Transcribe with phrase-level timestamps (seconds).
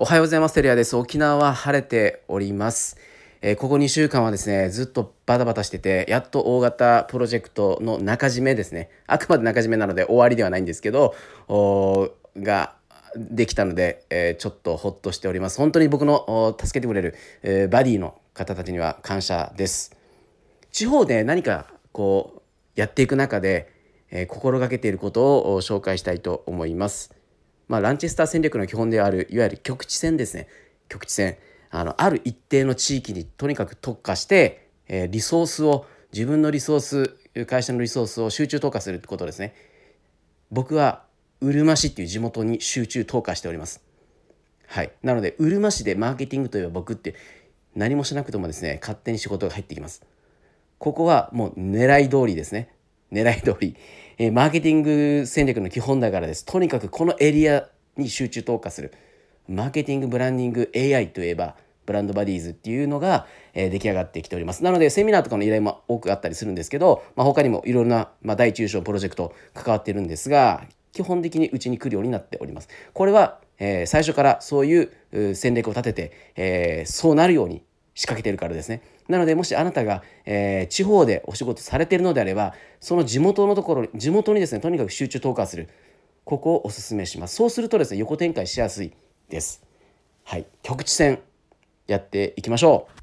[0.00, 0.52] おはようございます。
[0.52, 0.94] テリアです。
[0.94, 2.96] 沖縄は晴れております。
[3.42, 8.90] えー、ここ2週間はですね、ずっとバタバタしてて、やっと大型プロジェクトの中締めですね。
[9.08, 11.16] あくまで中締めなので終わりではないんですけど、
[12.36, 12.76] が
[13.16, 15.58] できたので、えー、ちょっとほっとしております。
[15.58, 19.96] 本当に僕の助けてくれる、えー、バディの方たちには感謝です。
[20.70, 22.40] 地方で何かこう
[22.76, 23.68] やっていく中で、
[24.12, 27.17] えー、心がけていることを紹介したいと思います。
[27.68, 30.48] まあ、ランチェスター戦略の基本であるいわゆる局地戦ですね。
[30.88, 31.36] 局地戦。
[31.70, 39.54] あのある一定の地域にとにかく特化して、えー、リソースを自分のリソース会社のリソースを集中投下するってことですね。
[40.50, 41.04] 僕は
[41.40, 43.82] うるま市っていう地元に集中投下しております。
[44.66, 44.92] はい。
[45.02, 47.14] なのでうるま市でマーケティングといえば僕って
[47.76, 50.02] 何もしなくてもですね勝手に仕事が入ってきます。
[50.78, 52.74] ここはもう狙い通りですね。
[53.12, 53.76] 狙い通り、
[54.20, 56.44] えー、マーケティング戦略の基本だからです。
[56.44, 58.92] とにかくこのエリアに集中投下する。
[59.48, 61.54] マーケティングブランディング AI といえば
[61.86, 64.64] ブランドバディーズっていうのが、え、出来上がってきております。
[64.64, 72.68] なのでセミナーとかの依頼も多くあったりするんですけど、まあ、他にもいろんな、まあ、大中小プロジェクト関わってるんですが基本的にうちに来るようになっております。
[72.92, 77.62] これは、えー、最初からそういう戦略を立てて、えー、そうなるように
[77.98, 78.80] 仕掛けてるからですね。
[79.08, 85.68] なのでもしあなたが、えー、地方でお仕事されてるのであればその地元のところ地元にですねとにかく集中投下する。
[86.24, 87.34] ここをお勧めします。
[87.34, 88.92] そうするとですね横展開しやすい
[89.28, 89.64] です。
[90.22, 90.46] はい。
[90.62, 91.18] 局地戦
[91.88, 92.97] やっていきましょう。